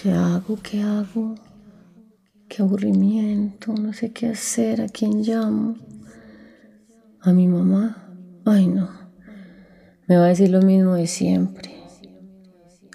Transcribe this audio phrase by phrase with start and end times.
[0.00, 0.56] ¿qué hago?
[0.62, 1.34] ¿Qué hago?
[2.48, 5.76] Qué aburrimiento, no sé qué hacer, a quién llamo.
[7.20, 8.08] A mi mamá.
[8.44, 8.88] Ay, no.
[10.06, 11.74] Me va a decir lo mismo de siempre.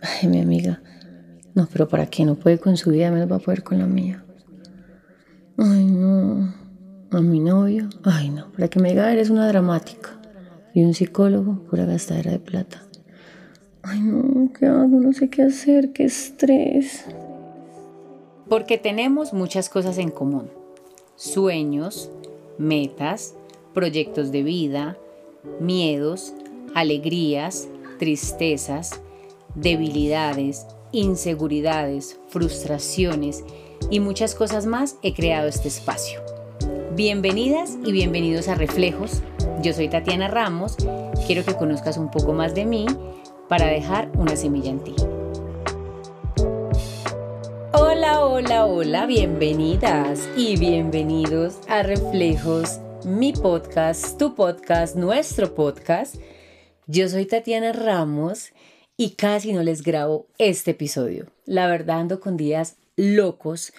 [0.02, 0.82] Ay, mi amiga.
[1.54, 2.26] No, pero ¿para qué?
[2.26, 4.24] No puede con su vida, menos va a poder con la mía.
[5.58, 6.54] Ay, no.
[7.12, 7.90] A mi novio.
[8.04, 8.52] Ay, no.
[8.54, 10.22] Para que me diga, eres una dramática.
[10.74, 12.82] Y un psicólogo, pura gastadera de plata.
[13.86, 14.88] Ay, no, ¿qué hago?
[14.88, 17.04] No sé qué hacer, qué estrés.
[18.48, 20.50] Porque tenemos muchas cosas en común.
[21.18, 22.10] Sueños,
[22.58, 23.36] metas,
[23.74, 24.98] proyectos de vida,
[25.60, 26.34] miedos,
[26.74, 27.68] alegrías,
[28.00, 29.02] tristezas,
[29.54, 33.44] debilidades, inseguridades, frustraciones
[33.90, 36.22] y muchas cosas más he creado este espacio.
[36.96, 39.22] Bienvenidas y bienvenidos a Reflejos.
[39.62, 40.78] Yo soy Tatiana Ramos.
[41.28, 42.86] Quiero que conozcas un poco más de mí
[43.48, 44.96] para dejar una semilla en ti.
[47.74, 56.16] Hola, hola, hola, bienvenidas y bienvenidos a Reflejos, mi podcast, tu podcast, nuestro podcast.
[56.88, 58.52] Yo soy Tatiana Ramos
[58.98, 61.28] y casi no les grabo este episodio.
[61.46, 63.74] La verdad ando con días locos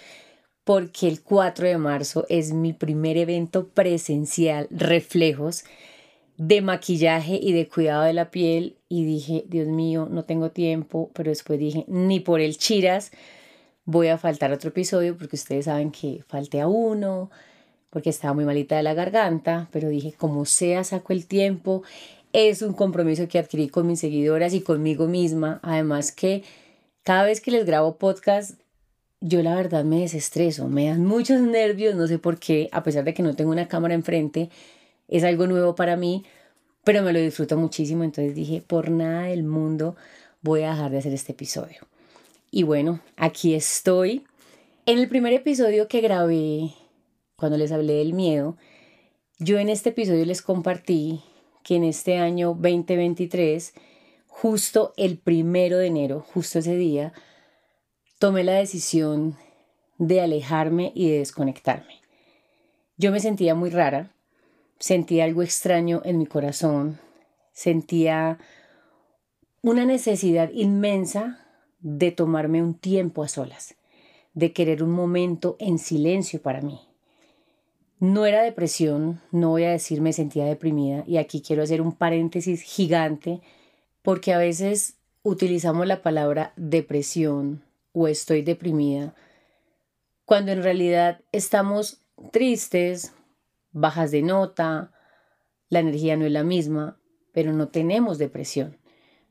[0.64, 5.64] porque el 4 de marzo es mi primer evento presencial, Reflejos,
[6.36, 11.10] de maquillaje y de cuidado de la piel y dije, Dios mío, no tengo tiempo,
[11.14, 13.10] pero después dije, ni por el chiras
[13.84, 17.28] voy a faltar otro episodio porque ustedes saben que falté a uno,
[17.90, 21.82] porque estaba muy malita de la garganta, pero dije, como sea, saco el tiempo.
[22.32, 25.58] Es un compromiso que adquirí con mis seguidoras y conmigo misma.
[25.62, 26.44] Además que
[27.02, 28.60] cada vez que les grabo podcast,
[29.20, 33.02] yo la verdad me desestreso, me dan muchos nervios, no sé por qué, a pesar
[33.02, 34.50] de que no tengo una cámara enfrente,
[35.08, 36.24] es algo nuevo para mí,
[36.84, 39.96] pero me lo disfruto muchísimo, entonces dije, por nada del mundo
[40.42, 41.78] voy a dejar de hacer este episodio.
[42.50, 44.24] Y bueno, aquí estoy.
[44.86, 46.74] En el primer episodio que grabé,
[47.36, 48.56] cuando les hablé del miedo,
[49.38, 51.20] yo en este episodio les compartí
[51.64, 53.74] que en este año 2023,
[54.28, 57.12] justo el primero de enero, justo ese día,
[58.18, 59.36] tomé la decisión
[59.98, 62.01] de alejarme y de desconectarme.
[62.96, 64.14] Yo me sentía muy rara,
[64.79, 66.98] sentía algo extraño en mi corazón,
[67.52, 68.39] sentía
[69.62, 71.40] una necesidad inmensa
[71.80, 73.77] de tomarme un tiempo a solas,
[74.34, 76.80] de querer un momento en silencio para mí.
[78.01, 81.92] No era depresión, no voy a decir me sentía deprimida y aquí quiero hacer un
[81.92, 83.40] paréntesis gigante
[84.02, 89.14] porque a veces utilizamos la palabra depresión o estoy deprimida
[90.24, 91.98] cuando en realidad estamos
[92.33, 93.13] tristes,
[93.74, 94.92] bajas de nota,
[95.68, 96.98] la energía no es la misma,
[97.33, 98.79] pero no tenemos depresión,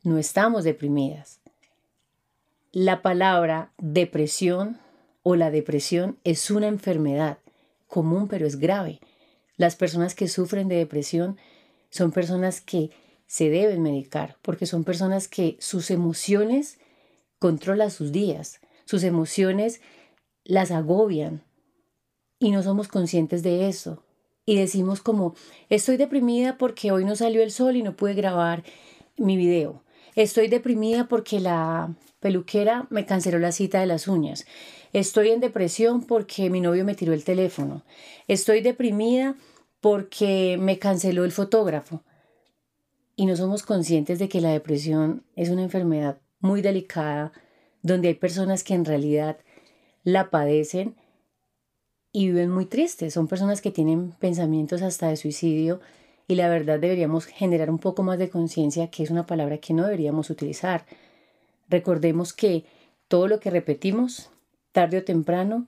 [0.04, 1.42] no estamos deprimidas.
[2.72, 4.80] La palabra depresión
[5.24, 7.40] o la depresión es una enfermedad
[7.88, 9.00] común pero es grave.
[9.56, 11.38] Las personas que sufren de depresión
[11.90, 12.90] son personas que
[13.28, 16.80] se deben medicar porque son personas que sus emociones
[17.40, 19.80] controlan sus días, sus emociones
[20.44, 21.44] las agobian
[22.40, 24.04] y no somos conscientes de eso.
[24.46, 25.36] Y decimos como,
[25.70, 28.64] estoy deprimida porque hoy no salió el sol y no pude grabar
[29.18, 29.84] mi video.
[30.16, 34.46] Estoy deprimida porque la peluquera me canceló la cita de las uñas.
[34.92, 37.84] Estoy en depresión porque mi novio me tiró el teléfono.
[38.28, 39.36] Estoy deprimida
[39.82, 42.04] porque me canceló el fotógrafo.
[43.16, 47.32] Y no somos conscientes de que la depresión es una enfermedad muy delicada,
[47.82, 49.38] donde hay personas que en realidad
[50.04, 50.96] la padecen
[52.14, 53.16] y viven muy tristes.
[53.16, 55.82] Son personas que tienen pensamientos hasta de suicidio
[56.28, 59.74] y la verdad deberíamos generar un poco más de conciencia que es una palabra que
[59.74, 60.86] no deberíamos utilizar.
[61.68, 62.64] Recordemos que
[63.08, 64.30] todo lo que repetimos,
[64.72, 65.68] tarde o temprano,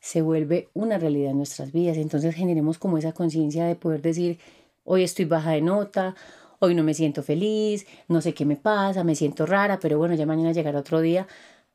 [0.00, 1.96] se vuelve una realidad en nuestras vidas.
[1.96, 4.38] Entonces generemos como esa conciencia de poder decir,
[4.82, 6.14] hoy estoy baja de nota,
[6.58, 10.14] hoy no me siento feliz, no sé qué me pasa, me siento rara, pero bueno,
[10.14, 11.26] ya mañana llegará otro día.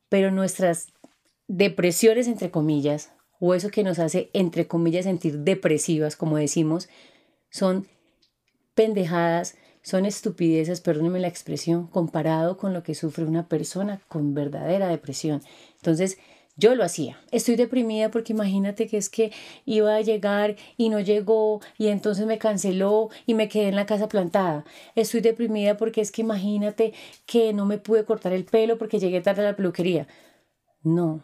[0.09, 0.87] Pero nuestras
[1.47, 6.89] depresiones, entre comillas, o eso que nos hace, entre comillas, sentir depresivas, como decimos,
[7.49, 7.87] son
[8.75, 14.87] pendejadas son estupideces, perdónenme la expresión, comparado con lo que sufre una persona con verdadera
[14.87, 15.41] depresión.
[15.77, 16.17] Entonces,
[16.57, 17.17] yo lo hacía.
[17.31, 19.31] Estoy deprimida porque imagínate que es que
[19.65, 23.85] iba a llegar y no llegó y entonces me canceló y me quedé en la
[23.85, 24.65] casa plantada.
[24.95, 26.93] Estoy deprimida porque es que imagínate
[27.25, 30.07] que no me pude cortar el pelo porque llegué tarde a la peluquería.
[30.83, 31.23] No.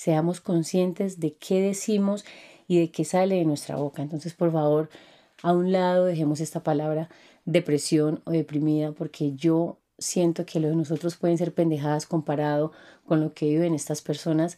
[0.00, 2.24] Seamos conscientes de qué decimos
[2.66, 4.00] y de qué sale de nuestra boca.
[4.00, 4.88] Entonces, por favor,
[5.42, 7.10] a un lado dejemos esta palabra
[7.44, 12.72] depresión o deprimida porque yo siento que lo de nosotros pueden ser pendejadas comparado
[13.04, 14.56] con lo que viven estas personas,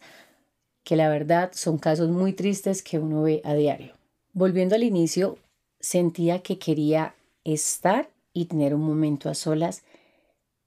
[0.85, 3.95] que la verdad son casos muy tristes que uno ve a diario.
[4.31, 5.37] Volviendo al inicio,
[5.81, 9.83] sentía que quería estar y tener un momento a solas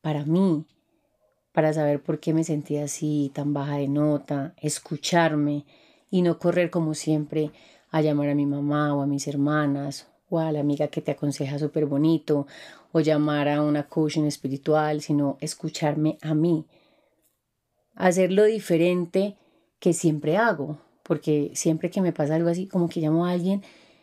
[0.03, 0.67] para mí,
[1.57, 5.65] para saber por qué me sentía así, tan baja de nota, escucharme
[6.11, 7.51] y no correr como siempre
[7.91, 11.13] a llamar a mi mamá o a mis hermanas o a la amiga que te
[11.13, 12.47] aconseja súper bonito
[12.93, 16.67] o llamar a una coaching espiritual, sino escucharme a mí.
[17.95, 19.39] Hacerlo diferente
[19.79, 23.63] que siempre hago, porque siempre que me pasa algo así, como que llamo a alguien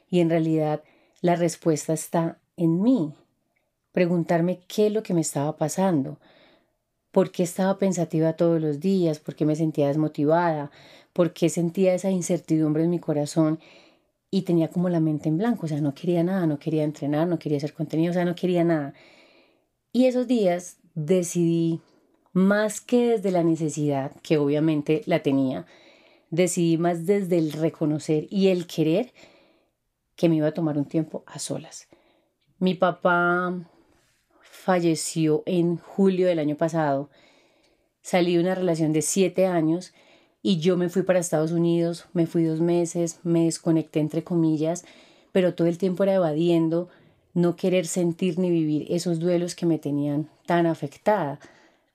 [0.10, 0.82] y en realidad
[1.22, 3.14] la respuesta está en mí.
[3.92, 6.18] Preguntarme qué es lo que me estaba pasando,
[7.14, 10.72] por qué estaba pensativa todos los días, por qué me sentía desmotivada,
[11.14, 13.60] por qué sentía esa incertidumbre en mi corazón
[14.32, 17.28] y tenía como la mente en blanco, o sea, no quería nada, no quería entrenar,
[17.28, 18.96] no quería hacer contenido, o sea, no quería nada.
[19.92, 21.82] Y esos días decidí,
[22.32, 25.68] más que desde la necesidad, que obviamente la tenía,
[26.32, 29.14] decidí más desde el reconocer y el querer
[30.16, 31.88] que me iba a tomar un tiempo a solas.
[32.58, 33.54] Mi papá
[34.64, 37.10] falleció en julio del año pasado.
[38.02, 39.94] Salí de una relación de siete años
[40.42, 44.86] y yo me fui para Estados Unidos, me fui dos meses, me desconecté entre comillas,
[45.34, 46.88] pero todo el tiempo era evadiendo
[47.34, 51.40] no querer sentir ni vivir esos duelos que me tenían tan afectada,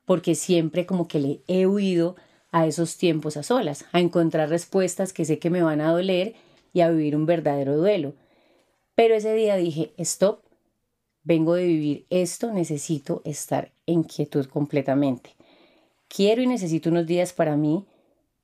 [0.05, 2.17] porque siempre como que le he huido
[2.51, 6.35] a esos tiempos a solas, a encontrar respuestas que sé que me van a doler
[6.75, 8.15] y a vivir un verdadero duelo.
[8.95, 10.41] Pero ese día dije, stop,
[11.25, 15.35] vengo de vivir esto, necesito estar en quietud completamente.
[16.09, 17.85] Quiero y necesito unos días para mí,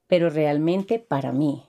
[0.07, 1.63] pero realmente para mí,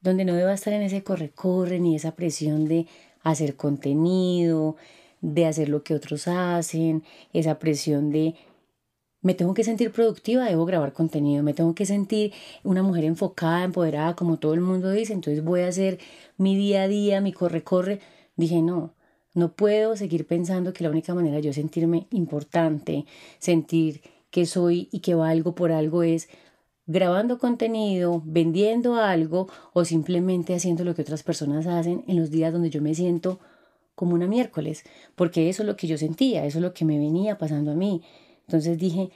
[0.00, 2.86] donde no debo estar en ese corre-corre ni esa presión de
[3.22, 4.76] hacer contenido,
[5.20, 7.02] de hacer lo que otros hacen,
[7.32, 8.34] esa presión de
[9.20, 12.32] me tengo que sentir productiva, debo grabar contenido, me tengo que sentir
[12.62, 15.98] una mujer enfocada, empoderada, como todo el mundo dice, entonces voy a hacer
[16.36, 18.00] mi día a día, mi corre-corre.
[18.36, 18.94] Dije, no,
[19.38, 23.06] no puedo seguir pensando que la única manera de yo sentirme importante,
[23.38, 26.28] sentir que soy y que valgo por algo es
[26.86, 32.52] grabando contenido, vendiendo algo o simplemente haciendo lo que otras personas hacen en los días
[32.52, 33.38] donde yo me siento
[33.94, 36.98] como una miércoles, porque eso es lo que yo sentía, eso es lo que me
[36.98, 38.02] venía pasando a mí.
[38.46, 39.10] Entonces dije,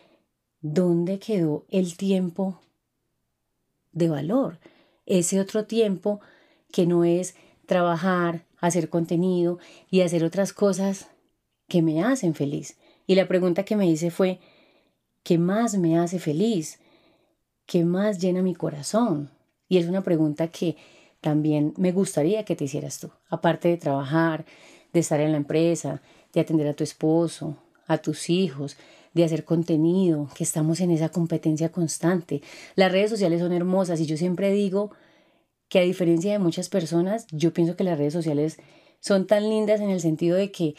[0.61, 2.61] ¿dónde quedó el tiempo
[3.93, 4.59] de valor?
[5.07, 6.21] Ese otro tiempo
[6.71, 7.35] que no es
[7.67, 9.59] trabajar, hacer contenido
[9.91, 11.09] y hacer otras cosas
[11.69, 12.77] que me hacen feliz.
[13.07, 14.41] Y la pregunta que me hice fue,
[15.23, 16.79] ¿qué más me hace feliz?
[17.67, 19.31] ¿qué más llena mi corazón?
[19.69, 20.77] Y es una pregunta que
[21.21, 24.45] también me gustaría que te hicieras tú, aparte de trabajar,
[24.93, 26.03] de estar en la empresa,
[26.35, 27.57] de atender a tu esposo,
[27.87, 28.77] a tus hijos,
[29.15, 32.43] de hacer contenido, que estamos en esa competencia constante.
[32.75, 34.91] Las redes sociales son hermosas y yo siempre digo
[35.73, 38.59] que a diferencia de muchas personas, yo pienso que las redes sociales
[39.01, 40.75] son tan lindas en el sentido de que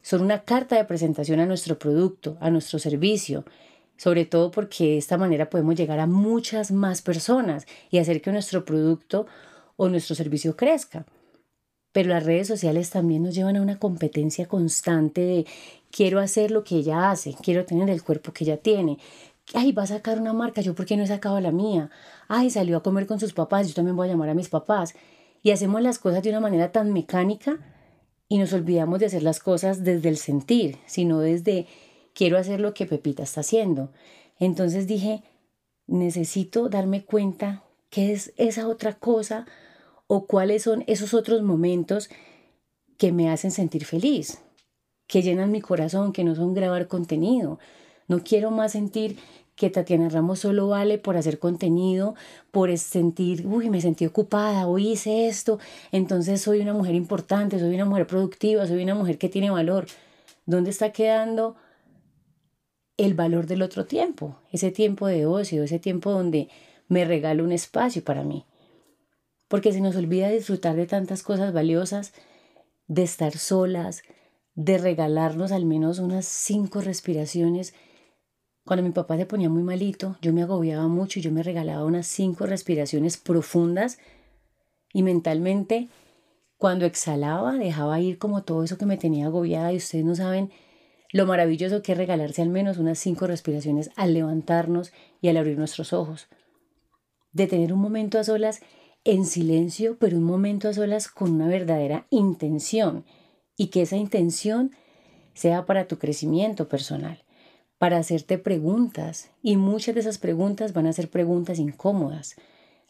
[0.00, 3.44] son una carta de presentación a nuestro producto, a nuestro servicio,
[3.96, 8.30] sobre todo porque de esta manera podemos llegar a muchas más personas y hacer que
[8.30, 9.26] nuestro producto
[9.74, 11.04] o nuestro servicio crezca.
[11.90, 15.46] Pero las redes sociales también nos llevan a una competencia constante de
[15.90, 18.98] quiero hacer lo que ella hace, quiero tener el cuerpo que ella tiene.
[19.54, 21.90] Ay, va a sacar una marca, yo por qué no he sacado la mía.
[22.28, 24.94] Ay, salió a comer con sus papás, yo también voy a llamar a mis papás.
[25.42, 27.58] Y hacemos las cosas de una manera tan mecánica
[28.28, 31.66] y nos olvidamos de hacer las cosas desde el sentir, sino desde
[32.14, 33.90] quiero hacer lo que Pepita está haciendo.
[34.38, 35.22] Entonces dije,
[35.86, 39.46] necesito darme cuenta qué es esa otra cosa
[40.06, 42.10] o cuáles son esos otros momentos
[42.98, 44.40] que me hacen sentir feliz,
[45.06, 47.58] que llenan mi corazón, que no son grabar contenido.
[48.08, 49.18] No quiero más sentir
[49.54, 52.14] que Tatiana Ramos solo vale por hacer contenido,
[52.50, 55.58] por sentir, uy, me sentí ocupada, hoy hice esto,
[55.92, 59.86] entonces soy una mujer importante, soy una mujer productiva, soy una mujer que tiene valor.
[60.46, 61.56] ¿Dónde está quedando
[62.98, 66.48] el valor del otro tiempo, ese tiempo de ocio, ese tiempo donde
[66.88, 68.44] me regalo un espacio para mí.
[69.46, 72.12] Porque se nos olvida disfrutar de tantas cosas valiosas,
[72.88, 74.02] de estar solas,
[74.54, 77.72] de regalarnos al menos unas cinco respiraciones.
[78.68, 81.86] Cuando mi papá se ponía muy malito, yo me agobiaba mucho y yo me regalaba
[81.86, 83.98] unas cinco respiraciones profundas
[84.92, 85.88] y mentalmente
[86.58, 90.50] cuando exhalaba dejaba ir como todo eso que me tenía agobiada y ustedes no saben
[91.14, 95.56] lo maravilloso que es regalarse al menos unas cinco respiraciones al levantarnos y al abrir
[95.56, 96.28] nuestros ojos.
[97.32, 98.60] De tener un momento a solas
[99.02, 103.06] en silencio, pero un momento a solas con una verdadera intención
[103.56, 104.72] y que esa intención
[105.32, 107.24] sea para tu crecimiento personal.
[107.78, 109.30] Para hacerte preguntas.
[109.42, 112.36] Y muchas de esas preguntas van a ser preguntas incómodas.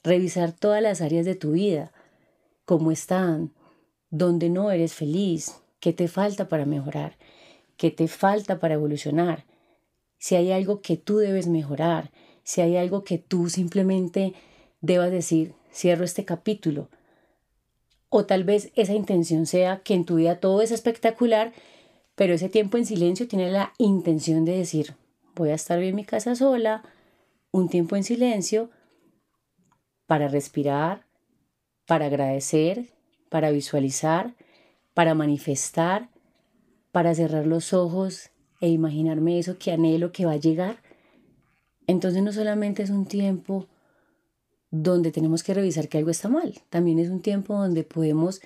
[0.03, 1.93] Revisar todas las áreas de tu vida,
[2.65, 3.53] cómo están,
[4.11, 7.17] dónde no eres feliz, qué te falta para mejorar,
[7.77, 9.45] qué te falta para evolucionar,
[10.19, 12.11] si hay algo que tú debes mejorar,
[12.43, 14.35] si hay algo que tú simplemente
[14.81, 16.89] debas decir, cierro este capítulo.
[18.09, 21.53] O tal vez esa intención sea que en tu vida todo es espectacular,
[22.19, 24.97] pero ese tiempo en silencio tiene la intención de decir,
[25.37, 26.83] voy a estar bien en mi casa sola,
[27.53, 28.71] un tiempo en silencio,
[30.09, 31.07] para respirar,
[31.87, 32.89] para agradecer,
[33.29, 34.35] para visualizar,
[34.95, 36.09] para manifestar,
[36.91, 40.83] para cerrar los ojos e imaginarme eso que anhelo que va a llegar.
[41.87, 43.69] Entonces no solamente es un tiempo
[44.73, 48.41] donde tenemos que revisar que algo está mal, también es un tiempo donde podemos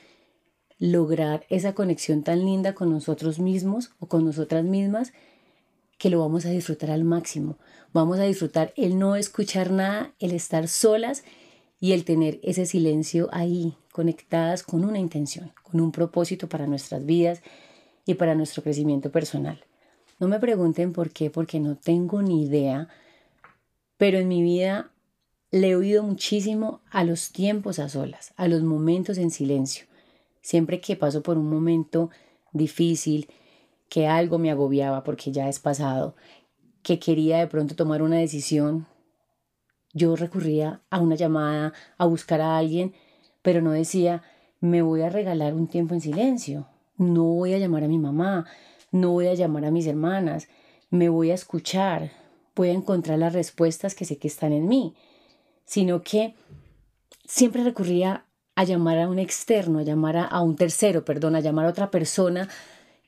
[0.78, 5.12] lograr esa conexión tan linda con nosotros mismos o con nosotras mismas
[5.98, 7.56] que lo vamos a disfrutar al máximo.
[7.92, 11.22] Vamos a disfrutar el no escuchar nada, el estar solas
[11.78, 17.04] y el tener ese silencio ahí, conectadas con una intención, con un propósito para nuestras
[17.06, 17.42] vidas
[18.06, 19.64] y para nuestro crecimiento personal.
[20.18, 22.88] No me pregunten por qué, porque no tengo ni idea,
[23.96, 24.90] pero en mi vida
[25.50, 29.86] le he oído muchísimo a los tiempos a solas, a los momentos en silencio.
[30.42, 32.10] Siempre que paso por un momento
[32.52, 33.28] difícil,
[33.88, 36.16] que algo me agobiaba porque ya es pasado,
[36.82, 38.86] que quería de pronto tomar una decisión,
[39.94, 42.94] yo recurría a una llamada, a buscar a alguien,
[43.42, 44.22] pero no decía,
[44.60, 48.46] me voy a regalar un tiempo en silencio, no voy a llamar a mi mamá,
[48.90, 50.48] no voy a llamar a mis hermanas,
[50.90, 52.12] me voy a escuchar,
[52.54, 54.94] voy a encontrar las respuestas que sé que están en mí,
[55.64, 56.34] sino que
[57.26, 61.66] siempre recurría a llamar a un externo, a llamar a, un tercero, perdón, a llamar
[61.66, 62.48] a otra persona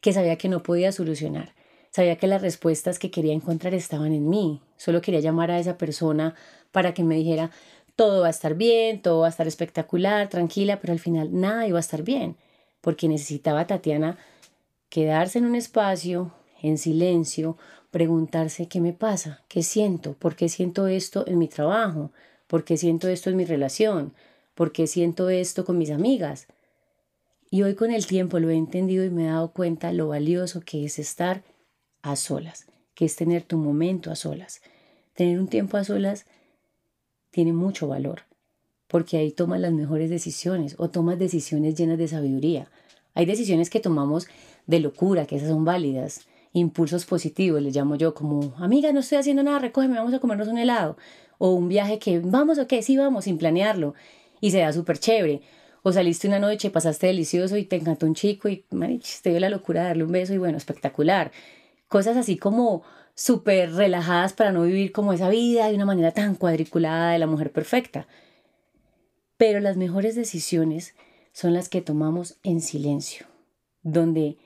[0.01, 1.55] que sabía que no podía solucionar.
[1.91, 4.61] Sabía que las respuestas que quería encontrar estaban en mí.
[4.77, 6.35] Solo quería llamar a esa persona
[6.73, 7.51] para que me dijera,
[7.97, 11.67] todo va a estar bien, todo va a estar espectacular, tranquila, pero al final nada
[11.67, 12.37] iba a estar bien,
[12.81, 14.19] porque necesitaba a Tatiana
[14.89, 16.33] quedarse en un espacio,
[16.63, 17.57] en silencio,
[17.91, 22.11] preguntarse qué me pasa, qué siento, por qué siento esto en mi trabajo,
[22.49, 24.15] por qué siento esto en mi relación,
[24.55, 26.47] por qué siento esto con mis amigas.
[27.51, 30.61] Y hoy con el tiempo lo he entendido y me he dado cuenta lo valioso
[30.61, 31.43] que es estar
[32.03, 34.61] a solas, que es tener tu momento a solas.
[35.15, 36.27] Tener un tiempo a solas
[37.31, 38.23] tiene mucho valor,
[38.89, 42.69] porque ahí tomas las mejores decisiones o tomas decisiones llenas de sabiduría.
[43.15, 44.27] Hay decisiones que tomamos
[44.67, 49.19] de locura, que esas son válidas, impulsos positivos, les llamo yo, como, amiga, no estoy
[49.19, 50.97] haciendo nada, recógeme, vamos a comernos un helado,
[51.39, 53.95] o un viaje que, vamos o qué, sí vamos, sin planearlo,
[54.45, 55.41] y se da súper chévere,
[55.83, 58.63] o saliste una noche, pasaste delicioso y te encantó un chico y
[59.23, 61.33] te dio la locura de darle un beso y bueno, espectacular.
[61.89, 62.83] Cosas así como
[63.15, 67.27] súper relajadas para no vivir como esa vida de una manera tan cuadriculada de la
[67.27, 68.07] mujer perfecta.
[69.39, 70.95] Pero las mejores decisiones
[71.33, 73.25] son las que tomamos en silencio,
[73.81, 74.37] donde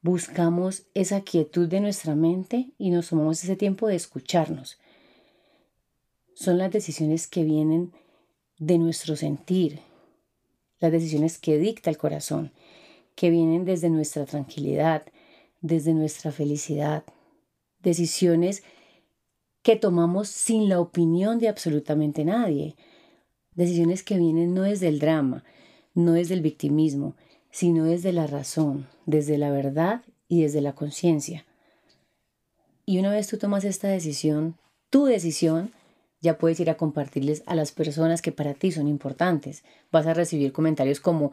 [0.00, 4.78] buscamos esa quietud de nuestra mente y nos tomamos ese tiempo de escucharnos.
[6.32, 7.92] Son las decisiones que vienen
[8.58, 9.80] de nuestro sentir,
[10.80, 12.52] las decisiones que dicta el corazón,
[13.14, 15.02] que vienen desde nuestra tranquilidad,
[15.60, 17.04] desde nuestra felicidad,
[17.80, 18.62] decisiones
[19.62, 22.76] que tomamos sin la opinión de absolutamente nadie,
[23.54, 25.44] decisiones que vienen no desde el drama,
[25.94, 27.16] no desde el victimismo,
[27.50, 31.44] sino desde la razón, desde la verdad y desde la conciencia.
[32.86, 34.56] Y una vez tú tomas esta decisión,
[34.90, 35.72] tu decisión,
[36.20, 39.64] ya puedes ir a compartirles a las personas que para ti son importantes.
[39.92, 41.32] Vas a recibir comentarios como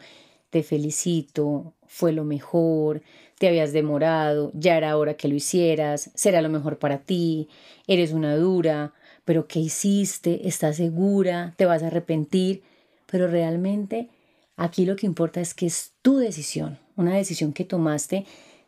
[0.49, 3.01] te felicito, fue lo mejor,
[3.37, 7.49] te habías demorado, ya era hora que lo hicieras, será lo mejor para ti,
[7.87, 8.93] eres una dura,
[9.25, 10.47] pero ¿qué hiciste?
[10.47, 11.53] ¿Estás segura?
[11.57, 12.63] ¿Te vas a arrepentir?
[13.07, 14.09] Pero realmente
[14.57, 18.25] Aquí lo que importa es que es tu decisión, una decisión que tomaste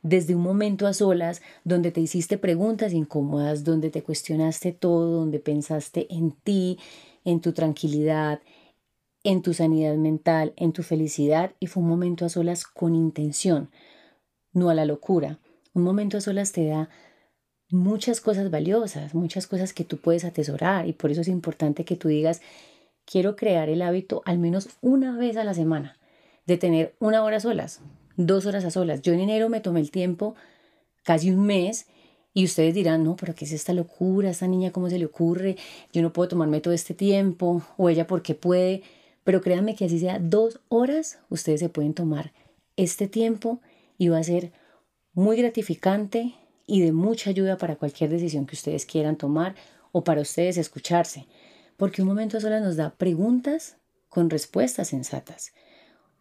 [0.08, 5.40] desde un momento a solas, donde te hiciste preguntas incómodas, donde te cuestionaste todo, donde
[5.40, 6.80] pensaste en ti,
[7.26, 8.40] en tu tranquilidad,
[9.24, 13.70] en tu sanidad mental, en tu felicidad, y fue un momento a solas con intención,
[14.54, 15.40] no a la locura.
[15.74, 16.90] Un momento a solas te da
[17.70, 21.98] muchas cosas valiosas, muchas cosas que tú puedes atesorar, y por eso es importante que
[21.98, 22.42] tú digas,
[23.06, 25.98] quiero crear el hábito al menos una vez a la semana
[26.46, 27.82] de tener una hora solas,
[28.17, 29.01] dos horas a solas.
[29.01, 30.36] Yo en enero me tomé el tiempo,
[31.03, 31.86] casi un mes,
[32.33, 34.29] y ustedes dirán, no, pero ¿qué es esta locura?
[34.29, 35.55] ¿Esta niña cómo se le ocurre?
[35.93, 38.83] Yo no puedo tomarme todo este tiempo, o ella porque puede.
[39.24, 42.33] Pero créanme que así sea dos horas, ustedes se pueden tomar
[42.75, 43.62] este tiempo
[43.97, 44.51] y va a ser
[45.13, 46.36] muy gratificante,
[46.67, 49.55] y de mucha ayuda para cualquier decisión que ustedes quieran tomar
[49.93, 51.25] o para ustedes escucharse,
[51.77, 53.77] porque un momento a solas nos da preguntas
[54.09, 55.53] con respuestas sensatas.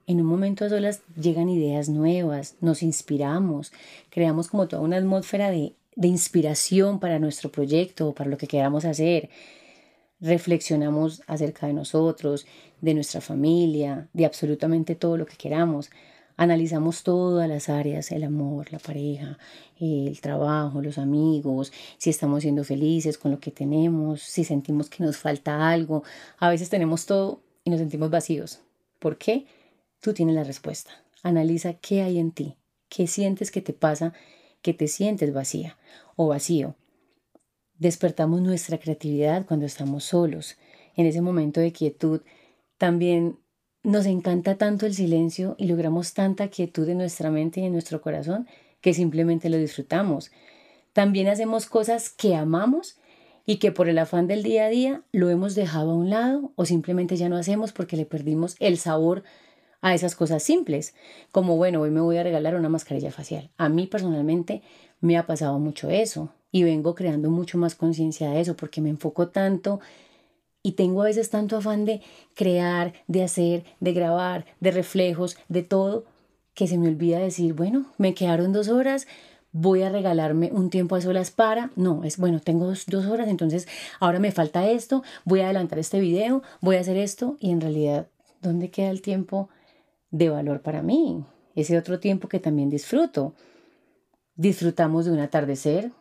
[0.09, 3.73] En un momento a solas llegan ideas nuevas, nos inspiramos,
[4.09, 8.85] creamos como toda una atmósfera de, de inspiración para nuestro proyecto para lo que queramos
[8.85, 9.31] hacer.
[10.21, 12.47] Reflexionamos acerca de nosotros,
[12.81, 15.91] de nuestra familia, de absolutamente todo lo que queramos.
[16.37, 19.39] Analizamos todas las áreas, el amor, la pareja,
[19.81, 25.03] el trabajo, los amigos, si estamos siendo felices con lo que tenemos, si sentimos que
[25.03, 26.05] nos falta algo.
[26.39, 28.61] A veces tenemos todo y nos sentimos vacíos.
[29.01, 29.47] ¿Por qué?
[30.07, 30.93] Tú tienes la respuesta.
[31.25, 32.55] Analiza qué hay en ti,
[32.89, 34.13] qué sientes que te pasa,
[34.63, 35.79] que te sientes vacía
[36.15, 36.77] o vacío.
[37.81, 40.59] Despertamos nuestra creatividad cuando estamos solos.
[40.95, 42.21] En ese momento de quietud
[42.79, 43.41] también
[43.83, 48.01] nos encanta tanto el silencio y logramos tanta quietud en nuestra mente y en nuestro
[48.01, 48.47] corazón
[48.81, 50.31] que simplemente lo disfrutamos.
[50.93, 52.97] También hacemos cosas que amamos
[53.45, 56.53] y que por el afán del día a día lo hemos dejado a un lado
[56.55, 59.25] o simplemente ya no hacemos porque le perdimos el sabor
[59.87, 60.95] a esas cosas simples,
[61.31, 63.51] como bueno, hoy me voy a regalar una mascarilla facial.
[63.57, 64.61] A mí personalmente
[65.01, 68.91] me ha pasado mucho eso y vengo creando mucho más conciencia de eso porque me
[68.91, 69.79] enfoco tanto
[70.61, 72.03] y tengo a veces tanto afán de
[72.35, 76.05] crear, de hacer, de grabar, de reflejos, de todo,
[76.55, 79.07] que se me olvida decir, bueno, me quedaron dos horas,
[79.53, 83.29] voy a regalarme un tiempo a solas para, no, es bueno, tengo dos, dos, horas,
[83.29, 83.69] entonces
[84.01, 87.61] ahora me falta esto, voy a adelantar este video, voy a hacer esto y en
[87.61, 88.09] realidad,
[88.43, 89.49] ¿dónde queda el tiempo
[90.17, 91.25] de valor para mí?
[91.55, 93.35] Ese otro tiempo que también disfruto.
[94.35, 95.93] Disfrutamos de un atardecer,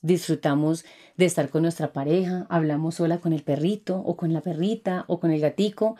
[0.00, 0.84] disfrutamos
[1.16, 5.18] de estar con nuestra pareja, hablamos sola con el perrito o con la perrita o
[5.18, 5.96] con el gatico,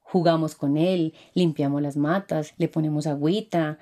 [0.00, 3.78] jugamos con él, limpiamos las matas, le ponemos agüita,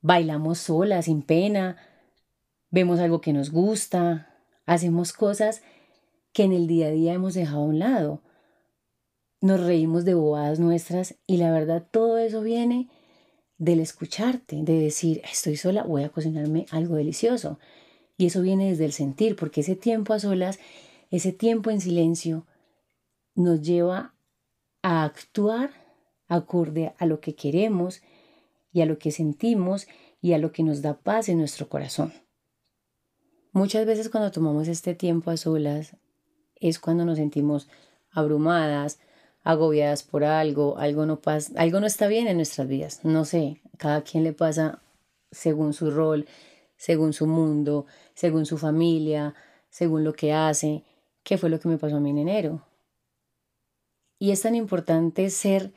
[0.00, 1.76] bailamos sola sin pena,
[2.70, 4.34] vemos algo que nos gusta,
[4.66, 5.62] hacemos cosas
[6.32, 8.22] que en el día a día hemos dejado a un lado.
[9.44, 12.88] Nos reímos de bobadas nuestras y la verdad todo eso viene
[13.58, 17.58] del escucharte, de decir, estoy sola, voy a cocinarme algo delicioso.
[18.16, 20.58] Y eso viene desde el sentir, porque ese tiempo a solas,
[21.10, 22.46] ese tiempo en silencio,
[23.34, 24.14] nos lleva
[24.80, 25.72] a actuar
[26.26, 28.00] acorde a lo que queremos
[28.72, 29.88] y a lo que sentimos
[30.22, 32.14] y a lo que nos da paz en nuestro corazón.
[33.52, 35.98] Muchas veces cuando tomamos este tiempo a solas
[36.54, 37.68] es cuando nos sentimos
[38.10, 39.00] abrumadas,
[39.44, 43.04] agobiadas por algo, algo no pasa, algo no está bien en nuestras vidas.
[43.04, 44.80] No sé, cada quien le pasa
[45.30, 46.26] según su rol,
[46.76, 49.34] según su mundo, según su familia,
[49.70, 50.82] según lo que hace,
[51.22, 52.62] qué fue lo que me pasó a mí en enero.
[54.18, 55.72] Y es tan importante ser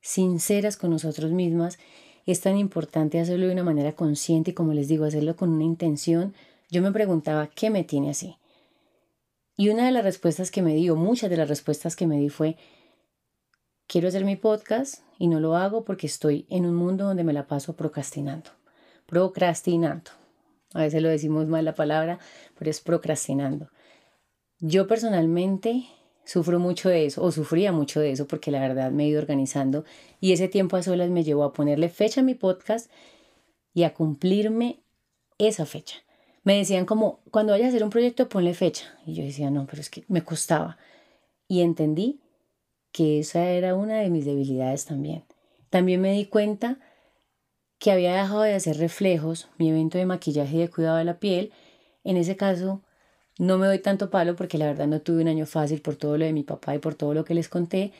[0.00, 1.78] sinceras con nosotros mismas,
[2.24, 5.64] es tan importante hacerlo de una manera consciente y como les digo, hacerlo con una
[5.64, 6.34] intención.
[6.70, 8.36] Yo me preguntaba, ¿qué me tiene así?
[9.56, 12.30] Y una de las respuestas que me dio, muchas de las respuestas que me di
[12.30, 12.56] fue,
[13.90, 17.32] quiero hacer mi podcast y no lo hago porque estoy en un mundo donde me
[17.32, 18.50] la paso procrastinando.
[19.06, 20.12] Procrastinando.
[20.74, 22.20] A veces lo decimos mal la palabra,
[22.56, 23.68] pero es procrastinando.
[24.60, 25.86] Yo personalmente
[26.24, 29.20] sufro mucho de eso, o sufría mucho de eso, porque la verdad me he ido
[29.20, 29.84] organizando
[30.20, 32.88] y ese tiempo a solas me llevó a ponerle fecha a mi podcast
[33.74, 34.84] y a cumplirme
[35.38, 35.96] esa fecha.
[36.44, 38.84] Me decían como, cuando vayas a hacer un proyecto, ponle fecha.
[39.04, 40.78] Y yo decía, no, pero es que me costaba.
[41.48, 42.20] Y entendí
[42.92, 45.24] que esa era una de mis debilidades también.
[45.70, 46.78] También me di cuenta
[47.78, 51.18] que había dejado de hacer reflejos, mi evento de maquillaje y de cuidado de la
[51.18, 51.52] piel.
[52.04, 52.82] En ese caso,
[53.38, 56.18] no me doy tanto palo porque la verdad no tuve un año fácil por todo
[56.18, 57.92] lo de mi papá y por todo lo que les conté,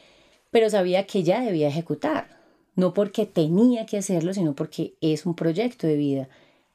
[0.51, 2.41] pero sabía que ya debía ejecutar.
[2.77, 6.29] No porque tenía que hacerlo, sino porque es un proyecto de vida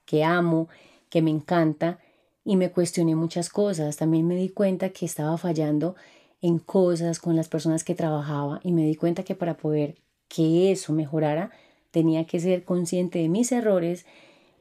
[0.05, 0.67] que amo,
[1.09, 1.99] que me encanta
[2.43, 3.97] y me cuestioné muchas cosas.
[3.97, 5.95] También me di cuenta que estaba fallando
[6.41, 9.95] en cosas con las personas que trabajaba y me di cuenta que para poder
[10.27, 11.51] que eso mejorara,
[11.91, 14.05] tenía que ser consciente de mis errores,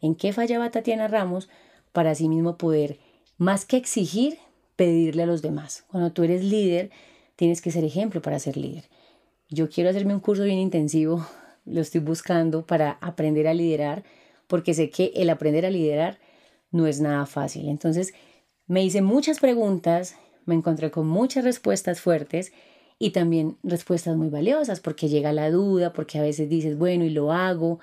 [0.01, 1.49] en qué fallaba Tatiana Ramos,
[1.93, 2.99] para así mismo poder,
[3.39, 4.39] más que exigir,
[4.77, 5.85] pedirle a los demás.
[5.89, 6.91] Cuando tú eres líder,
[7.37, 8.85] tienes que ser ejemplo para ser líder.
[9.49, 11.27] Yo quiero hacerme un curso bien intensivo,
[11.65, 14.05] lo estoy buscando para aprender a liderar,
[14.47, 16.19] porque sé que el aprender a liderar
[16.71, 17.69] no es nada fácil.
[17.69, 18.13] Entonces,
[18.67, 22.53] me hice muchas preguntas, me encontré con muchas respuestas fuertes
[22.99, 27.11] y también respuestas muy valiosas porque llega la duda, porque a veces dices, bueno, y
[27.11, 27.81] lo hago,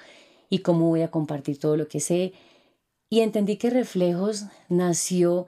[0.50, 2.34] y cómo voy a compartir todo lo que sé.
[3.10, 5.48] Y entendí que Reflejos nació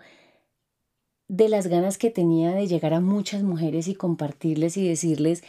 [1.28, 5.44] de las ganas que tenía de llegar a muchas mujeres y compartirles y decirles,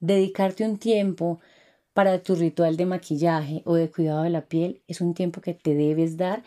[0.00, 1.40] dedicarte un tiempo
[1.92, 5.54] para tu ritual de maquillaje o de cuidado de la piel es un tiempo que
[5.54, 6.42] te debes dar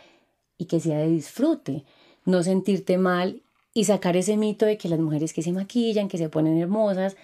[0.57, 1.85] y que sea de disfrute,
[2.25, 3.41] no sentirte mal
[3.77, 7.15] y sacar ese mito de que las mujeres que se maquillan, que se ponen hermosas,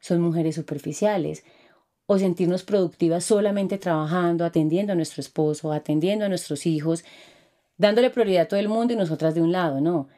[0.00, 1.44] son mujeres superficiales
[2.06, 7.04] o sentirnos productivas solamente trabajando, atendiendo a nuestro esposo, atendiendo a nuestros hijos,
[7.76, 10.08] dándole prioridad a todo el mundo y nosotras de un lado, no.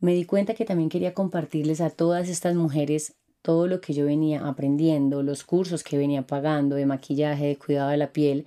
[0.00, 4.04] Me di cuenta que también quería compartirles a todas estas mujeres todo lo que yo
[4.04, 8.46] venía aprendiendo, los cursos que venía pagando de maquillaje, de cuidado de la piel,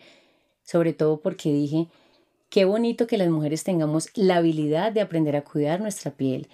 [0.63, 1.87] sobre todo porque dije,
[2.49, 6.49] qué bonito que las mujeres tengamos la habilidad de aprender a cuidar nuestra piel,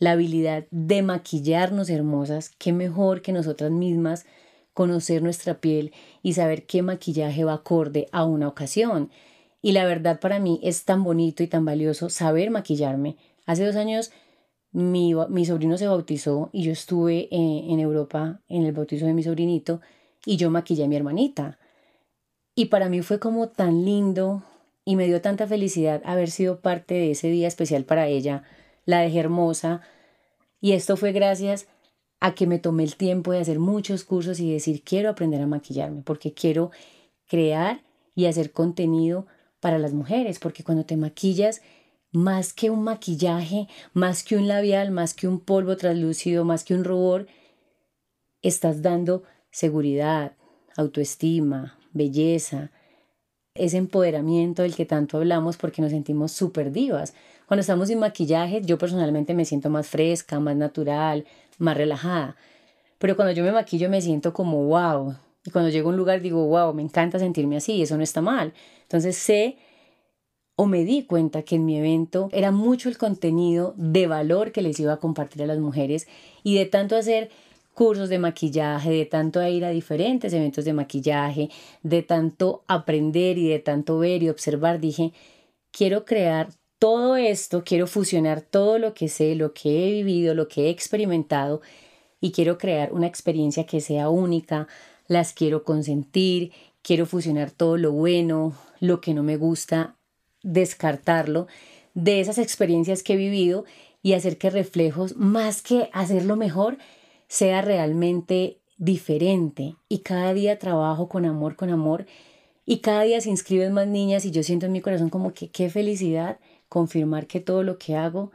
[0.00, 4.26] la habilidad de maquillarnos hermosas, qué mejor que nosotras mismas
[4.72, 9.10] conocer nuestra piel y saber qué maquillaje va acorde a una ocasión.
[9.62, 13.16] Y la verdad para mí es tan bonito y tan valioso saber maquillarme.
[13.44, 14.10] Hace dos años
[14.72, 19.12] mi, mi sobrino se bautizó y yo estuve en, en Europa en el bautizo de
[19.12, 19.82] mi sobrinito
[20.24, 21.58] y yo maquillé a mi hermanita.
[22.54, 24.44] Y para mí fue como tan lindo
[24.86, 28.44] y me dio tanta felicidad haber sido parte de ese día especial para ella
[28.84, 29.82] la dejé hermosa.
[30.60, 31.66] Y esto fue gracias
[32.20, 35.46] a que me tomé el tiempo de hacer muchos cursos y decir, quiero aprender a
[35.46, 36.70] maquillarme, porque quiero
[37.26, 37.82] crear
[38.14, 39.26] y hacer contenido
[39.60, 41.62] para las mujeres, porque cuando te maquillas,
[42.12, 46.74] más que un maquillaje, más que un labial, más que un polvo translúcido, más que
[46.74, 47.26] un rubor,
[48.42, 50.36] estás dando seguridad,
[50.76, 52.70] autoestima, belleza,
[53.60, 57.14] ese empoderamiento del que tanto hablamos porque nos sentimos súper divas.
[57.46, 61.26] Cuando estamos sin maquillaje, yo personalmente me siento más fresca, más natural,
[61.58, 62.36] más relajada.
[62.98, 65.14] Pero cuando yo me maquillo me siento como wow.
[65.44, 68.20] Y cuando llego a un lugar digo, wow, me encanta sentirme así, eso no está
[68.22, 68.52] mal.
[68.82, 69.56] Entonces sé
[70.56, 74.62] o me di cuenta que en mi evento era mucho el contenido de valor que
[74.62, 76.06] les iba a compartir a las mujeres
[76.42, 77.30] y de tanto hacer
[77.74, 81.50] cursos de maquillaje, de tanto ir a diferentes eventos de maquillaje,
[81.82, 85.12] de tanto aprender y de tanto ver y observar, dije,
[85.70, 90.48] quiero crear todo esto, quiero fusionar todo lo que sé, lo que he vivido, lo
[90.48, 91.60] que he experimentado
[92.20, 94.68] y quiero crear una experiencia que sea única,
[95.06, 96.52] las quiero consentir,
[96.82, 99.96] quiero fusionar todo lo bueno, lo que no me gusta,
[100.42, 101.46] descartarlo
[101.94, 103.64] de esas experiencias que he vivido
[104.02, 106.78] y hacer que reflejos, más que hacerlo mejor,
[107.30, 109.76] sea realmente diferente.
[109.88, 112.06] Y cada día trabajo con amor, con amor,
[112.66, 115.48] y cada día se inscriben más niñas y yo siento en mi corazón como que
[115.48, 118.32] qué felicidad confirmar que todo lo que hago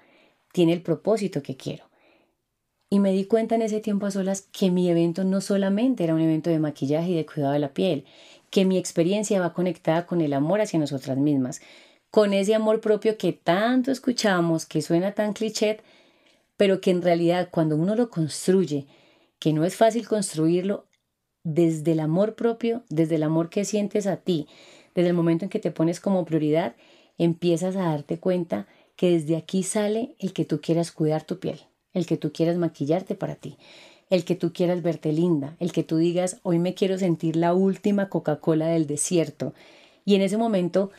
[0.53, 1.84] tiene el propósito que quiero.
[2.89, 6.15] Y me di cuenta en ese tiempo a solas que mi evento no solamente era
[6.15, 8.05] un evento de maquillaje y de cuidado de la piel,
[8.49, 11.60] que mi experiencia va conectada con el amor hacia nosotras mismas,
[12.12, 15.81] con ese amor propio que tanto escuchamos, que suena tan cliché,
[16.57, 18.87] pero que en realidad cuando uno lo construye,
[19.39, 20.87] que no es fácil construirlo
[21.43, 24.47] desde el amor propio, desde el amor que sientes a ti,
[24.95, 26.75] desde el momento en que te pones como prioridad,
[27.17, 31.59] empiezas a darte cuenta que desde aquí sale el que tú quieras cuidar tu piel,
[31.93, 33.57] el que tú quieras maquillarte para ti,
[34.09, 37.53] el que tú quieras verte linda, el que tú digas, hoy me quiero sentir la
[37.53, 39.53] última Coca-Cola del desierto.
[40.05, 40.91] Y en ese momento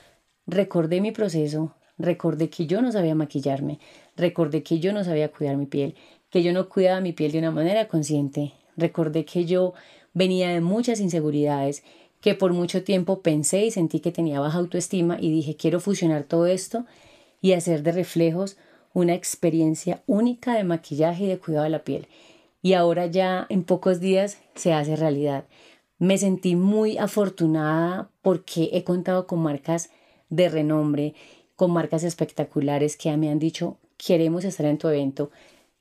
[0.46, 3.78] recordé mi proceso, recordé que yo no sabía maquillarme,
[4.16, 5.94] recordé que yo no sabía cuidar mi piel,
[6.30, 9.74] que yo no cuidaba mi piel de una manera consciente, recordé que yo
[10.14, 11.82] venía de muchas inseguridades
[12.20, 16.24] que por mucho tiempo pensé y sentí que tenía baja autoestima y dije, quiero fusionar
[16.24, 16.86] todo esto
[17.40, 18.56] y hacer de reflejos
[18.92, 22.08] una experiencia única de maquillaje y de cuidado de la piel.
[22.62, 25.44] Y ahora ya en pocos días se hace realidad.
[25.98, 29.90] Me sentí muy afortunada porque he contado con marcas
[30.30, 31.14] de renombre,
[31.54, 35.30] con marcas espectaculares que me han dicho, queremos estar en tu evento,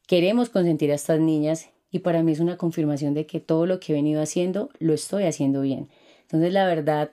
[0.08, 3.80] queremos consentir a estas niñas y para mí es una confirmación de que todo lo
[3.80, 5.90] que he venido haciendo lo estoy haciendo bien.
[6.24, 7.12] Entonces, la verdad,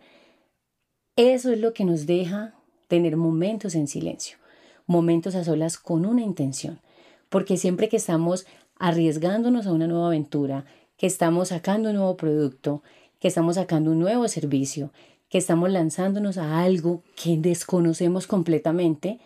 [1.16, 2.54] eso es lo que nos deja
[2.88, 4.38] tener momentos en silencio,
[4.86, 6.80] momentos a solas con una intención,
[7.28, 8.46] porque siempre que estamos
[8.78, 10.64] arriesgándonos a una nueva aventura,
[10.96, 12.82] que estamos sacando un nuevo producto,
[13.20, 14.92] que estamos sacando un nuevo servicio,
[15.28, 19.20] que estamos lanzándonos a algo que desconocemos completamente,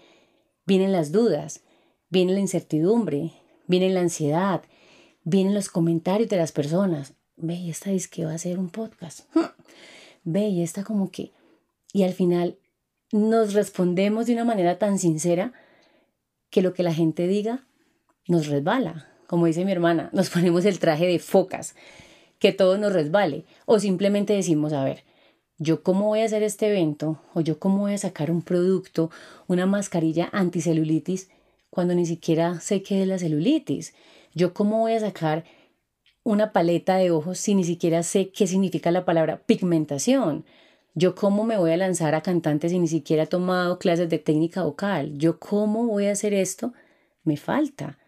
[0.67, 1.63] vienen las dudas,
[2.09, 3.33] viene la incertidumbre,
[3.67, 4.63] viene la ansiedad,
[5.25, 7.15] vienen los comentarios de las personas.
[7.37, 9.29] Ve, esta dice que va a ser un podcast
[10.27, 11.33] ve y está como que,
[11.93, 12.59] y al final
[13.13, 15.53] nos respondemos de una manera tan sincera
[16.51, 17.65] que lo que la gente diga
[18.27, 19.09] nos resbala.
[19.29, 21.75] Como dice mi hermana, nos ponemos el traje de focas,
[22.39, 23.45] que todo nos resbale.
[23.65, 25.05] O simplemente decimos, a ver,
[25.59, 29.11] yo cómo voy a hacer este evento, o yo cómo voy a sacar un producto,
[29.47, 31.31] una mascarilla anticelulitis,
[31.77, 33.93] cuando ni siquiera sé qué es la celulitis.
[34.33, 35.45] Yo cómo voy a sacar
[36.23, 40.47] una paleta de ojos si ni siquiera sé qué significa la palabra pigmentación.
[40.95, 44.19] Yo cómo me voy a lanzar a cantantes si ni siquiera he tomado clases de
[44.19, 45.19] técnica vocal.
[45.19, 46.73] Yo cómo voy a hacer esto.
[47.25, 47.99] Me falta.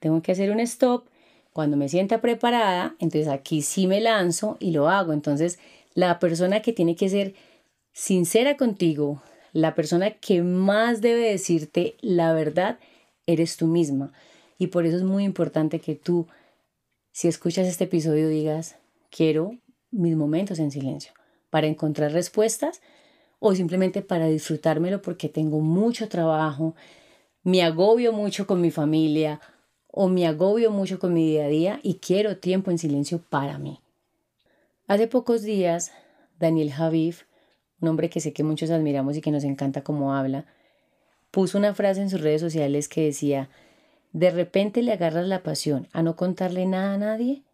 [0.00, 1.04] Tengo que hacer un stop.
[1.52, 5.12] Cuando me sienta preparada, entonces aquí sí me lanzo y lo hago.
[5.12, 5.58] Entonces,
[5.92, 7.34] la persona que tiene que ser
[7.92, 12.78] sincera contigo, la persona que más debe decirte la verdad,
[13.28, 14.12] eres tú misma.
[14.58, 16.26] Y por eso es muy importante que tú,
[17.12, 18.76] si escuchas este episodio, digas,
[19.10, 19.56] quiero
[19.90, 21.12] mis momentos en silencio
[21.50, 22.80] para encontrar respuestas
[23.38, 26.74] o simplemente para disfrutármelo porque tengo mucho trabajo,
[27.44, 29.40] me agobio mucho con mi familia
[29.86, 33.58] o me agobio mucho con mi día a día y quiero tiempo en silencio para
[33.58, 33.80] mí.
[34.86, 35.92] Hace pocos días,
[36.38, 37.24] Daniel Javif,
[37.80, 40.46] un hombre que sé que muchos admiramos y que nos encanta cómo habla,
[41.30, 43.50] puso una frase en sus redes sociales que decía,
[44.12, 47.44] de repente le agarras la pasión a no contarle nada a nadie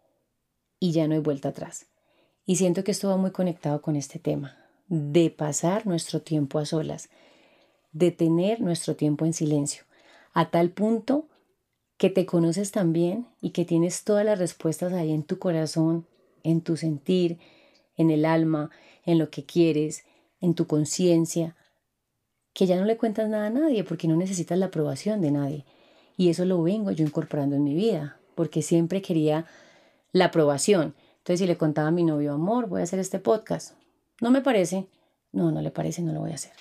[0.79, 1.87] y ya no hay vuelta atrás.
[2.45, 4.57] Y siento que esto va muy conectado con este tema,
[4.87, 7.09] de pasar nuestro tiempo a solas,
[7.91, 9.83] de tener nuestro tiempo en silencio,
[10.33, 11.27] a tal punto
[11.97, 16.05] que te conoces tan bien y que tienes todas las respuestas ahí en tu corazón,
[16.43, 17.39] en tu sentir,
[17.95, 18.69] en el alma,
[19.05, 20.03] en lo que quieres,
[20.41, 21.55] en tu conciencia,
[22.55, 25.65] que ya no le cuentas nada a nadie porque no necesitas la aprobación de nadie.
[26.15, 29.45] Y eso lo vengo yo incorporando en mi vida, porque siempre quería
[30.13, 30.95] la aprobación.
[31.17, 33.73] Entonces, si le contaba a mi novio, amor, voy a hacer este podcast,
[34.21, 34.87] no me parece,
[35.33, 36.53] no, no le parece, no lo voy a hacer.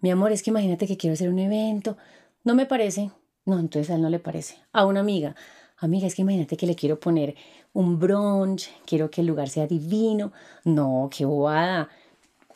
[0.00, 1.96] Mi amor, es que imagínate que quiero hacer un evento,
[2.44, 3.10] no me parece,
[3.44, 4.58] no, entonces a él no le parece.
[4.72, 5.34] A una amiga,
[5.78, 7.34] amiga, es que imagínate que le quiero poner
[7.72, 11.88] un brunch, quiero que el lugar sea divino, no, qué bobada.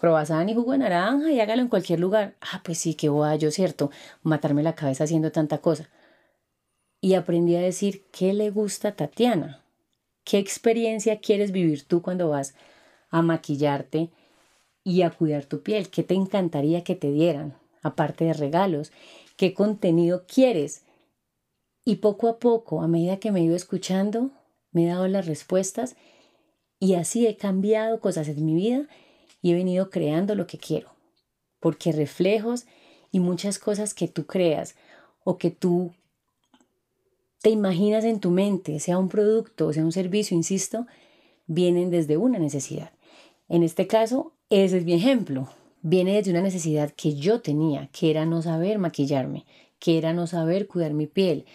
[0.00, 2.34] Croissant y jugo de naranja y hágalo en cualquier lugar.
[2.40, 3.90] Ah, pues sí, qué bobada yo, ¿cierto?
[4.22, 5.90] Matarme la cabeza haciendo tanta cosa.
[7.02, 9.62] Y aprendí a decir qué le gusta a Tatiana.
[10.24, 12.54] ¿Qué experiencia quieres vivir tú cuando vas
[13.10, 14.08] a maquillarte
[14.84, 15.90] y a cuidar tu piel?
[15.90, 18.92] ¿Qué te encantaría que te dieran, aparte de regalos?
[19.36, 20.84] ¿Qué contenido quieres?
[21.84, 24.30] Y poco a poco, a medida que me he ido escuchando,
[24.72, 25.96] me he dado las respuestas
[26.78, 28.88] y así he cambiado cosas en mi vida
[29.42, 30.88] y he venido creando lo que quiero.
[31.60, 32.66] Porque reflejos
[33.12, 34.74] y muchas cosas que tú creas
[35.24, 35.92] o que tú
[37.42, 40.86] te imaginas en tu mente, sea un producto o sea un servicio, insisto,
[41.46, 42.92] vienen desde una necesidad.
[43.48, 45.48] En este caso, ese es mi ejemplo.
[45.82, 49.46] Viene desde una necesidad que yo tenía, que era no saber maquillarme,
[49.78, 51.46] que era no saber cuidar mi piel,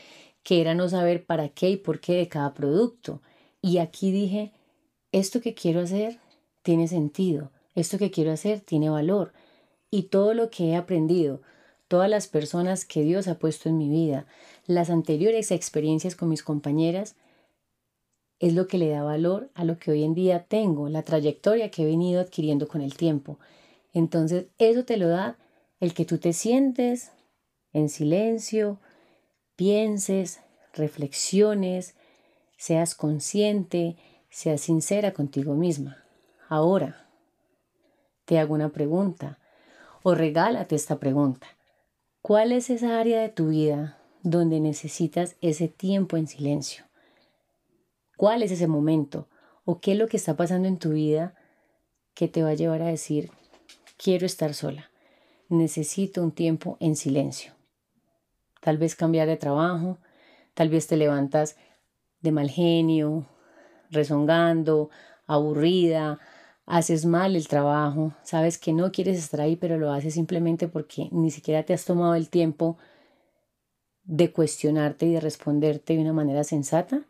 [0.43, 3.21] que era no saber para qué y por qué de cada producto.
[3.62, 4.52] Y aquí dije,
[5.12, 6.19] esto que quiero hacer
[6.63, 9.33] tiene sentido, esto que quiero hacer tiene valor.
[9.91, 11.41] Y todo lo que he aprendido,
[11.88, 14.25] todas las personas que Dios ha puesto en mi vida,
[14.65, 17.15] las anteriores experiencias con mis compañeras,
[18.39, 21.71] es lo que le da valor a lo que hoy en día tengo, la trayectoria
[21.71, 23.39] que he venido adquiriendo con el tiempo.
[23.93, 25.38] Entonces, eso te lo da
[25.79, 27.11] el que tú te sientes
[27.71, 28.79] en silencio,
[29.55, 30.41] pienses,
[30.73, 31.95] reflexiones,
[32.57, 33.95] seas consciente,
[34.29, 36.03] seas sincera contigo misma.
[36.49, 37.05] Ahora,
[38.25, 39.39] te hago una pregunta
[40.03, 41.47] o regálate esta pregunta.
[42.21, 46.85] ¿Cuál es esa área de tu vida donde necesitas ese tiempo en silencio?
[48.17, 49.27] ¿Cuál es ese momento?
[49.63, 51.35] ¿O qué es lo que está pasando en tu vida
[52.13, 53.29] que te va a llevar a decir,
[53.97, 54.89] quiero estar sola,
[55.49, 57.53] necesito un tiempo en silencio?
[58.61, 59.99] Tal vez cambiar de trabajo,
[60.53, 61.57] tal vez te levantas
[62.21, 63.27] de mal genio,
[63.91, 64.89] rezongando,
[65.27, 66.19] aburrida,
[66.65, 71.10] haces mal el trabajo, sabes que no quieres estar ahí, pero lo haces simplemente porque
[71.12, 72.78] ni siquiera te has tomado el tiempo
[74.04, 77.06] de cuestionarte y de responderte de una manera sensata.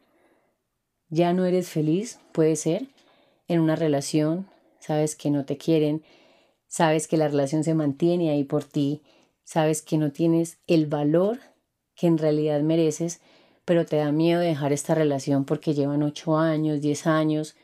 [1.10, 2.88] Ya no eres feliz, puede ser,
[3.48, 4.48] en una relación,
[4.80, 6.04] sabes que no te quieren,
[6.68, 9.02] sabes que la relación se mantiene ahí por ti,
[9.44, 11.40] sabes que no tienes el valor
[11.96, 13.22] que en realidad mereces,
[13.64, 17.56] pero te da miedo dejar esta relación porque llevan ocho años, diez años,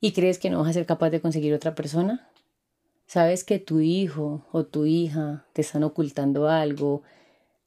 [0.00, 2.28] y crees que no vas a ser capaz de conseguir otra persona?
[3.06, 7.02] ¿Sabes que tu hijo o tu hija te están ocultando algo?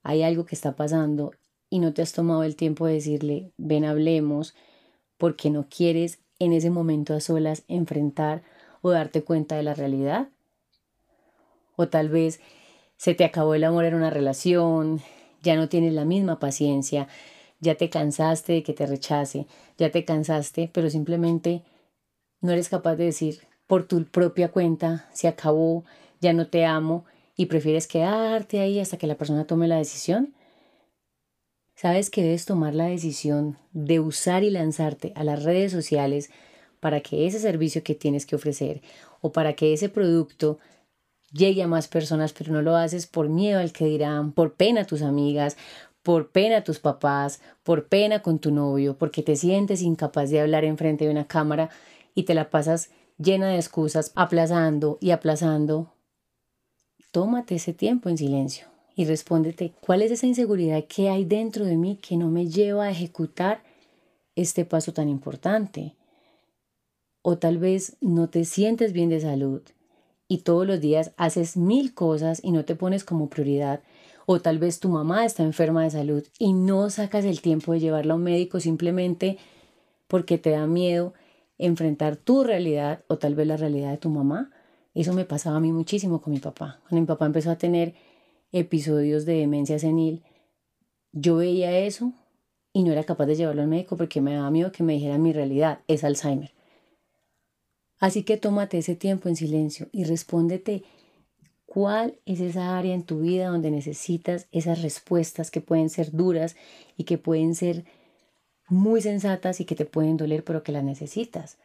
[0.01, 1.33] Hay algo que está pasando
[1.69, 4.55] y no te has tomado el tiempo de decirle, ven, hablemos,
[5.17, 8.43] porque no quieres en ese momento a solas enfrentar
[8.81, 10.29] o darte cuenta de la realidad?
[11.75, 12.39] O tal vez
[12.97, 15.01] se te acabó el amor en una relación,
[15.41, 17.07] ya no tienes la misma paciencia,
[17.59, 21.63] ya te cansaste de que te rechace, ya te cansaste, pero simplemente
[22.43, 25.85] no eres capaz de decir por tu propia cuenta, se acabó,
[26.21, 30.35] ya no te amo y prefieres quedarte ahí hasta que la persona tome la decisión.
[31.75, 36.29] Sabes que debes tomar la decisión de usar y lanzarte a las redes sociales
[36.79, 38.81] para que ese servicio que tienes que ofrecer
[39.21, 40.59] o para que ese producto
[41.31, 44.81] llegue a más personas, pero no lo haces por miedo al que dirán, por pena
[44.81, 45.57] a tus amigas,
[46.03, 50.41] por pena a tus papás, por pena con tu novio, porque te sientes incapaz de
[50.41, 51.69] hablar enfrente de una cámara
[52.15, 55.93] y te la pasas llena de excusas, aplazando y aplazando,
[57.11, 61.77] tómate ese tiempo en silencio y respóndete cuál es esa inseguridad que hay dentro de
[61.77, 63.63] mí que no me lleva a ejecutar
[64.35, 65.95] este paso tan importante.
[67.21, 69.61] O tal vez no te sientes bien de salud
[70.27, 73.81] y todos los días haces mil cosas y no te pones como prioridad.
[74.25, 77.79] O tal vez tu mamá está enferma de salud y no sacas el tiempo de
[77.79, 79.37] llevarla a un médico simplemente
[80.07, 81.13] porque te da miedo
[81.57, 84.51] enfrentar tu realidad o tal vez la realidad de tu mamá.
[84.93, 86.79] Eso me pasaba a mí muchísimo con mi papá.
[86.83, 87.95] Cuando mi papá empezó a tener
[88.51, 90.23] episodios de demencia senil,
[91.11, 92.13] yo veía eso
[92.73, 95.17] y no era capaz de llevarlo al médico porque me daba miedo que me dijera
[95.17, 96.51] mi realidad, es Alzheimer.
[97.99, 100.83] Así que tómate ese tiempo en silencio y respóndete
[101.65, 106.55] cuál es esa área en tu vida donde necesitas esas respuestas que pueden ser duras
[106.97, 107.85] y que pueden ser
[108.67, 111.57] muy sensatas y que te pueden doler, pero que las necesitas.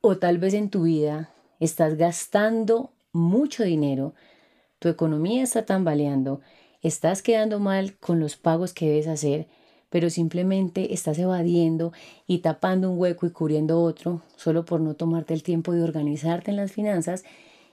[0.00, 1.30] O tal vez en tu vida
[1.60, 4.14] estás gastando mucho dinero,
[4.78, 6.40] tu economía está tambaleando,
[6.82, 9.48] estás quedando mal con los pagos que debes hacer,
[9.90, 11.92] pero simplemente estás evadiendo
[12.26, 16.50] y tapando un hueco y cubriendo otro solo por no tomarte el tiempo de organizarte
[16.50, 17.24] en las finanzas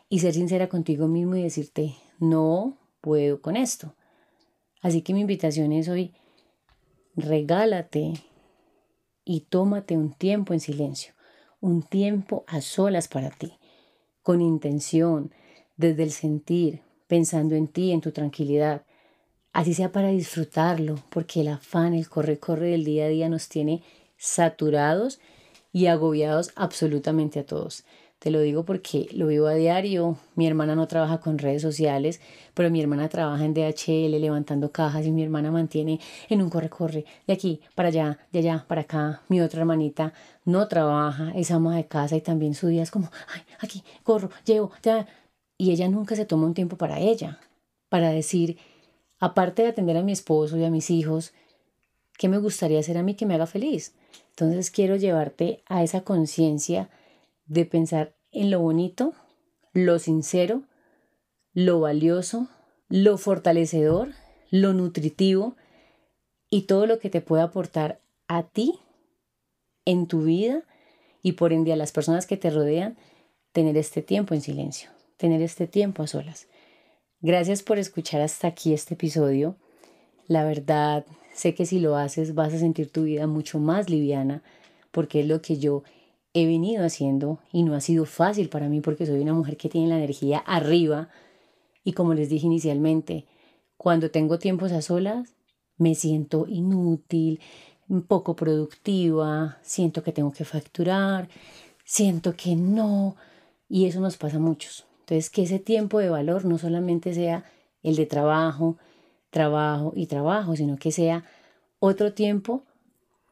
[0.10, 3.94] y ser sincera contigo mismo y decirte, no puedo con esto.
[4.82, 6.14] Así que mi invitación es hoy,
[7.16, 8.14] regálate
[9.26, 11.14] y tómate un tiempo en silencio,
[11.60, 13.54] un tiempo a solas para ti,
[14.22, 15.34] con intención,
[15.78, 18.86] desde el sentir, pensando en ti, en tu tranquilidad.
[19.52, 23.84] Así sea para disfrutarlo, porque el afán, el corre-corre del día a día nos tiene
[24.18, 25.20] saturados
[25.74, 27.84] y agobiados absolutamente a todos.
[28.20, 30.18] Te lo digo porque lo vivo a diario.
[30.36, 32.22] Mi hermana no trabaja con redes sociales,
[32.54, 36.00] pero mi hermana trabaja en DHL levantando cajas y mi hermana mantiene
[36.30, 39.22] en un corre-corre de aquí para allá, de allá para acá.
[39.28, 40.14] Mi otra hermanita
[40.46, 44.30] no trabaja, es ama de casa y también su día es como, ay, aquí, corro,
[44.46, 45.06] llevo, ya.
[45.58, 47.40] Y ella nunca se toma un tiempo para ella,
[47.90, 48.58] para decir,
[49.20, 51.34] aparte de atender a mi esposo y a mis hijos,
[52.18, 53.94] ¿qué me gustaría hacer a mí que me haga feliz?
[54.32, 56.90] Entonces quiero llevarte a esa conciencia
[57.46, 59.14] de pensar en lo bonito,
[59.74, 60.64] lo sincero,
[61.54, 62.48] lo valioso,
[62.90, 64.14] lo fortalecedor,
[64.52, 65.56] lo nutritivo
[66.50, 68.80] y todo lo que te puede aportar a ti
[69.86, 70.64] en tu vida
[71.22, 72.98] y por ende a las personas que te rodean,
[73.52, 76.48] tener este tiempo en silencio, tener este tiempo a solas.
[77.22, 79.56] Gracias por escuchar hasta aquí este episodio.
[80.28, 84.44] La verdad, sé que si lo haces vas a sentir tu vida mucho más liviana
[84.92, 85.84] porque es lo que yo
[86.36, 89.70] he venido haciendo y no ha sido fácil para mí porque soy una mujer que
[89.70, 91.08] tiene la energía arriba.
[91.86, 93.26] Y como les dije inicialmente,
[93.78, 95.34] cuando tengo tiempos a solas
[95.78, 97.40] me siento inútil,
[98.08, 101.30] poco productiva, siento que tengo que facturar,
[101.86, 103.16] siento que no.
[103.70, 104.86] Y eso nos pasa a muchos.
[105.00, 107.46] Entonces que ese tiempo de valor no solamente sea
[107.82, 108.78] el de trabajo,
[109.30, 111.24] trabajo y trabajo, sino que sea
[111.80, 112.64] otro tiempo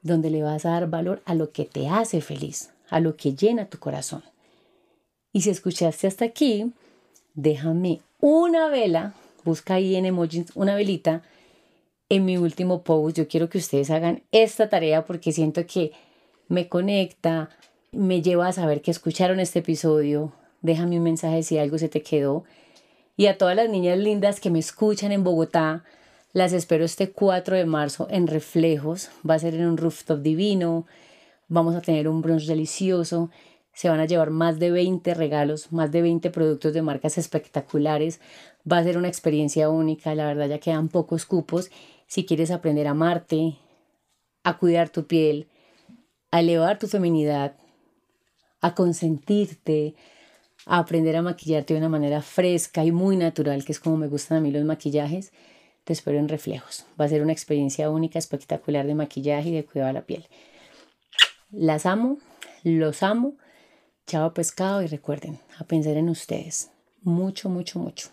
[0.01, 3.33] donde le vas a dar valor a lo que te hace feliz, a lo que
[3.33, 4.23] llena tu corazón.
[5.31, 6.71] Y si escuchaste hasta aquí,
[7.33, 11.23] déjame una vela, busca ahí en emojis una velita
[12.09, 13.17] en mi último post.
[13.17, 15.91] Yo quiero que ustedes hagan esta tarea porque siento que
[16.47, 17.49] me conecta,
[17.91, 20.31] me lleva a saber que escucharon este episodio.
[20.61, 22.43] Déjame un mensaje si algo se te quedó.
[23.17, 25.83] Y a todas las niñas lindas que me escuchan en Bogotá,
[26.31, 29.09] las espero este 4 de marzo en Reflejos.
[29.27, 30.85] Va a ser en un rooftop divino
[31.53, 33.29] vamos a tener un brunch delicioso,
[33.73, 38.19] se van a llevar más de 20 regalos, más de 20 productos de marcas espectaculares,
[38.69, 41.69] va a ser una experiencia única, la verdad ya quedan pocos cupos,
[42.07, 43.57] si quieres aprender a amarte,
[44.43, 45.47] a cuidar tu piel,
[46.31, 47.55] a elevar tu feminidad,
[48.59, 49.95] a consentirte,
[50.65, 54.07] a aprender a maquillarte de una manera fresca y muy natural, que es como me
[54.07, 55.31] gustan a mí los maquillajes,
[55.83, 56.85] te espero en reflejos.
[56.99, 60.25] Va a ser una experiencia única, espectacular de maquillaje y de cuidado de la piel.
[61.55, 62.17] Las amo,
[62.63, 63.35] los amo.
[64.07, 66.71] Chao pescado y recuerden a pensar en ustedes.
[67.03, 68.09] Mucho, mucho, mucho.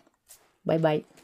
[0.63, 1.20] Bye bye.